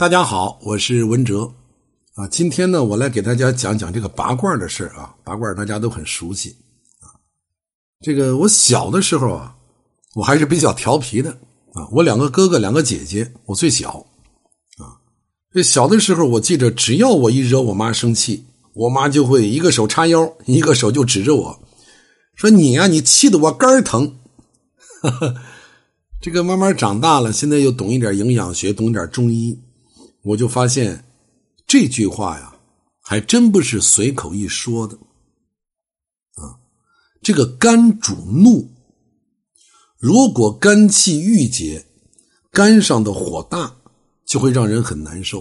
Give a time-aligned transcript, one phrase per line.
[0.00, 1.52] 大家好，我是文哲
[2.14, 2.26] 啊。
[2.28, 5.14] 今天呢，我来给大家讲讲这个拔罐的事啊。
[5.22, 6.56] 拔罐大家都很熟悉
[7.00, 7.12] 啊。
[8.00, 9.54] 这个我小的时候啊，
[10.14, 11.30] 我还是比较调皮的
[11.74, 11.86] 啊。
[11.92, 14.06] 我两个哥哥，两个姐姐，我最小
[14.78, 14.96] 啊。
[15.52, 21.60] 这小的时候，我记着，只要我一惹我妈生气，我妈就会一个手叉腰，一个手就指着我
[22.34, 24.16] 说：“你呀，你气得我肝疼。
[26.22, 29.60] ”这个慢慢长大了，现在又懂一点营养学，懂一点中医。
[30.22, 31.04] 我就发现
[31.66, 32.54] 这句话呀，
[33.00, 34.94] 还真不是随口一说的
[36.34, 36.60] 啊。
[37.22, 38.70] 这个肝主怒，
[39.98, 41.86] 如果肝气郁结，
[42.50, 43.74] 肝上的火大，
[44.26, 45.40] 就会让人很难受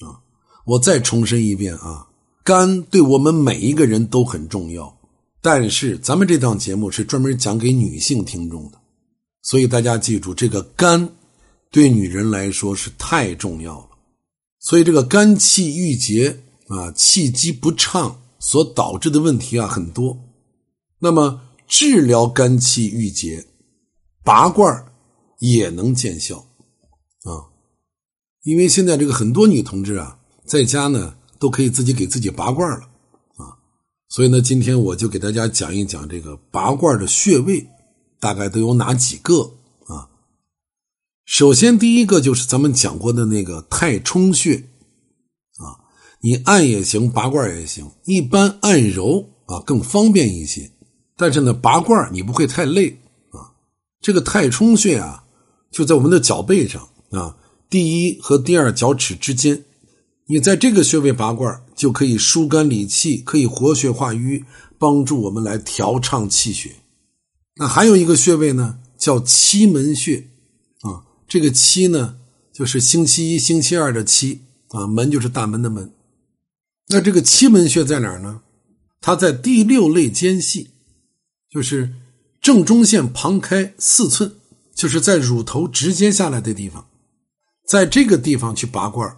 [0.00, 0.22] 啊。
[0.64, 2.06] 我再重申一遍啊，
[2.44, 4.96] 肝对我们每一个人都很重要，
[5.40, 8.78] 但是咱们这档节目是专门讲给女性听众的，
[9.42, 11.10] 所以大家记住这个肝。
[11.72, 13.89] 对女人来说是太重要了，
[14.60, 20.16] 所以这个肝气郁结啊，气机不畅所导致的问题啊很多。
[20.98, 23.46] 那么治疗肝气郁结，
[24.22, 24.86] 拔罐
[25.38, 26.36] 也能见效
[27.24, 27.48] 啊。
[28.42, 32.86] 因为现在这个很多女同志啊，在家呢都可以自己给自己拔罐了
[33.36, 33.56] 啊。
[34.10, 37.66] 所以呢，今天我就给大家讲一讲这个拔罐的穴位，
[38.20, 39.50] 大概都有哪几个。
[41.30, 44.56] 首先，第一个就是咱们讲过的那个太冲穴，
[45.58, 45.78] 啊，
[46.22, 50.68] 你按也行，拔罐也行，一般按揉啊更方便一些。
[51.16, 52.90] 但是呢，拔罐你不会太累
[53.30, 53.54] 啊。
[54.00, 55.22] 这个太冲穴啊，
[55.70, 57.36] 就在我们的脚背上啊，
[57.70, 59.62] 第一和第二脚趾之间。
[60.26, 64.44] 你在这个穴位拔罐，就可以疏肝理气，可以活血化瘀，
[64.80, 66.72] 帮助我们来调畅气血。
[67.54, 70.26] 那还有一个穴位呢，叫七门穴。
[71.30, 72.16] 这个七呢，
[72.52, 75.92] 就是星期一、星期二的七啊，门就是大门的门。
[76.88, 78.42] 那这个七门穴在哪儿呢？
[79.00, 80.70] 它在第六肋间隙，
[81.48, 81.94] 就是
[82.42, 84.32] 正中线旁开四寸，
[84.74, 86.88] 就是在乳头直接下来的地方。
[87.64, 89.16] 在这个地方去拔罐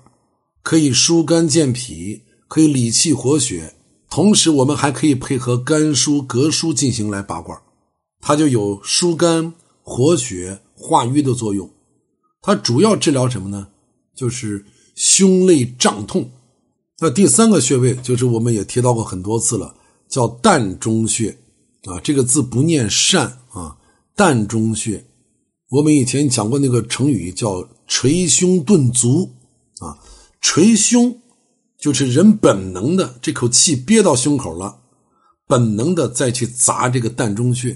[0.63, 3.75] 可以疏肝健脾，可以理气活血，
[4.11, 7.59] 同时我们还可以配合肝疏、膈疏进行来拔罐
[8.21, 11.71] 它就有疏肝、活血、化瘀的作用。
[12.43, 13.69] 它主要治疗什么呢？
[14.15, 16.29] 就是胸肋胀痛。
[16.99, 19.75] 那第三个穴位就是我们也提到过很多次了，
[20.09, 21.39] 叫膻中穴
[21.85, 21.99] 啊。
[22.01, 23.77] 这个字不念善啊，
[24.17, 25.05] 膻中穴。
[25.71, 29.31] 我们以前讲过那个成语叫捶胸顿足
[29.79, 29.99] 啊。
[30.41, 31.21] 捶胸
[31.79, 34.81] 就是人本能的这口气憋到胸口了，
[35.47, 37.73] 本能的再去砸这个膻中穴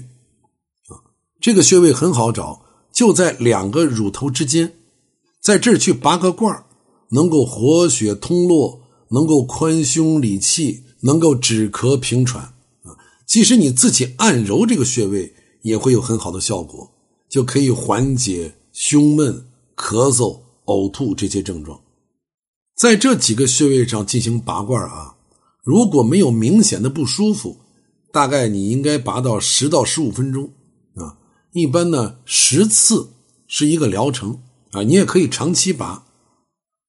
[0.87, 0.99] 啊。
[1.39, 2.66] 这个穴位很好找。
[2.97, 4.73] 就在两个乳头之间，
[5.39, 6.65] 在这儿去拔个罐儿
[7.09, 12.43] 能够活血通络，能够宽胸理气，能够止咳平喘
[12.81, 12.97] 啊。
[13.27, 15.31] 即使你自己按揉这个穴位，
[15.61, 16.91] 也会有很好的效果，
[17.29, 21.79] 就可以缓解胸闷、咳嗽、呕吐这些症状。
[22.75, 25.17] 在这几个穴位上进行拔罐啊，
[25.63, 27.57] 如果没有明显的不舒服，
[28.11, 30.49] 大概你应该拔到十到十五分钟。
[31.53, 33.09] 一般呢，十次
[33.47, 34.41] 是一个疗程
[34.71, 36.05] 啊，你也可以长期拔。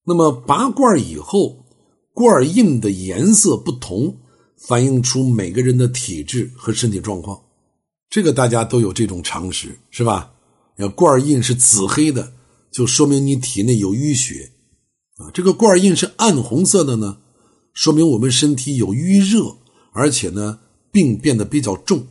[0.05, 1.65] 那么拔罐以后，
[2.13, 4.17] 罐印的颜色不同，
[4.57, 7.41] 反映出每个人的体质和身体状况。
[8.11, 10.33] 这个大家都有这种常识，是吧？
[10.77, 12.33] 要罐印是紫黑的，
[12.71, 14.51] 就说明你体内有淤血
[15.19, 15.31] 啊。
[15.33, 17.19] 这个罐印是暗红色的呢，
[17.73, 19.57] 说明我们身体有淤热，
[19.93, 20.59] 而且呢
[20.91, 22.07] 病变得比较重。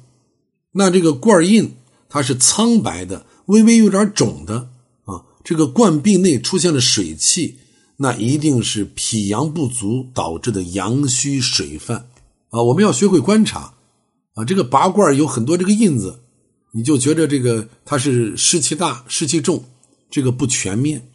[0.71, 1.73] 那这个罐印。
[2.09, 4.69] 它是苍白的，微微有点肿的
[5.05, 5.25] 啊。
[5.43, 7.57] 这个冠壁内出现了水气，
[7.97, 12.09] 那一定是脾阳不足导致的阳虚水泛
[12.49, 12.61] 啊。
[12.63, 13.73] 我们要学会观察
[14.33, 14.45] 啊。
[14.45, 16.19] 这个拔罐有很多这个印子，
[16.73, 19.63] 你就觉得这个它是湿气大、湿气重，
[20.09, 21.09] 这个不全面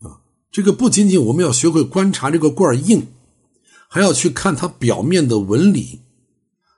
[0.00, 0.18] 啊。
[0.50, 3.06] 这个不仅仅我们要学会观察这个罐印，
[3.88, 6.00] 还要去看它表面的纹理。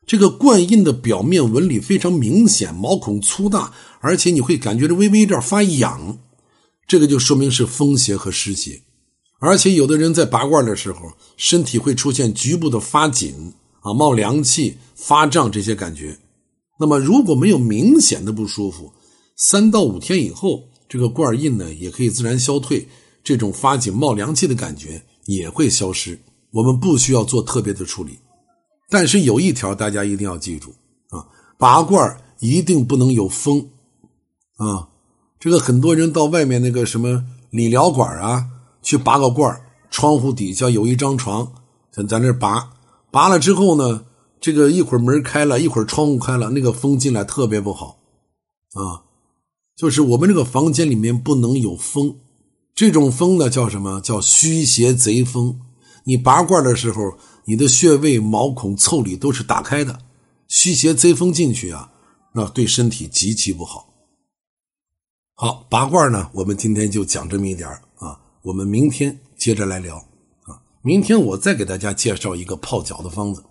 [0.06, 6.18] 这个冠印的表面纹理非常明显，毛孔粗大，而且你会感觉着微微有点发痒，
[6.86, 8.82] 这个就说明是风邪和湿邪。
[9.40, 11.00] 而且有的人在拔罐的时候，
[11.36, 16.16] 身体会出现局部的发紧啊、冒凉气、发胀这些感觉。
[16.78, 18.92] 那么如果没有明显的不舒服，
[19.36, 22.86] 三到五天以后，这个罐印呢也可以自然消退，
[23.24, 26.18] 这种发紧、冒凉气的感觉也会消失。
[26.52, 28.18] 我们不需要做特别的处理。
[28.88, 30.74] 但是有一条，大家一定要记住
[31.10, 31.26] 啊！
[31.58, 33.68] 拔罐一定不能有风
[34.56, 34.88] 啊！
[35.38, 38.46] 这个很多人到外面那个什么理疗馆啊，
[38.82, 39.60] 去拔个罐
[39.90, 41.52] 窗户底下有一张床，
[41.90, 42.70] 咱咱这拔，
[43.10, 44.04] 拔了之后呢，
[44.40, 47.98] 这个一会儿门开了，一会儿窗户开了，那个风进来特别不好，
[48.74, 49.02] 啊，
[49.76, 52.16] 就是我们这个房间里面不能有风，
[52.74, 54.00] 这种风呢叫什么？
[54.00, 55.60] 叫虚邪贼风。
[56.04, 57.14] 你拔罐的时候，
[57.48, 60.00] 你的穴位、毛孔、腠理都是打开的，
[60.48, 61.92] 虚邪贼风进去啊，
[62.34, 63.94] 那对身体极其不好。
[65.34, 69.96] 好，拔罐呢，我们今天就讲这么一点啊，我们明天接着来聊
[70.42, 70.60] 啊。
[70.82, 73.44] 明天我再给大家介绍一个泡脚的方子。